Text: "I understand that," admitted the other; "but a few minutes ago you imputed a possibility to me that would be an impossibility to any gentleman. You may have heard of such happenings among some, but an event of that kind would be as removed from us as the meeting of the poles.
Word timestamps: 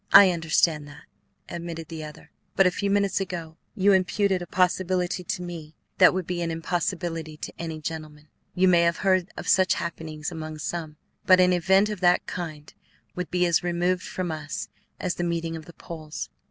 "I 0.11 0.31
understand 0.31 0.87
that," 0.87 1.03
admitted 1.47 1.89
the 1.89 2.03
other; 2.03 2.31
"but 2.55 2.65
a 2.65 2.71
few 2.71 2.89
minutes 2.89 3.19
ago 3.21 3.57
you 3.75 3.93
imputed 3.93 4.41
a 4.41 4.47
possibility 4.47 5.23
to 5.23 5.43
me 5.43 5.75
that 5.99 6.11
would 6.11 6.25
be 6.25 6.41
an 6.41 6.49
impossibility 6.49 7.37
to 7.37 7.53
any 7.59 7.79
gentleman. 7.79 8.27
You 8.55 8.67
may 8.67 8.81
have 8.81 8.97
heard 9.05 9.29
of 9.37 9.47
such 9.47 9.75
happenings 9.75 10.31
among 10.31 10.57
some, 10.57 10.95
but 11.27 11.39
an 11.39 11.53
event 11.53 11.89
of 11.89 11.99
that 11.99 12.25
kind 12.25 12.73
would 13.13 13.29
be 13.29 13.45
as 13.45 13.61
removed 13.63 14.01
from 14.01 14.31
us 14.31 14.69
as 14.99 15.13
the 15.13 15.23
meeting 15.23 15.55
of 15.55 15.65
the 15.65 15.73
poles. 15.73 16.31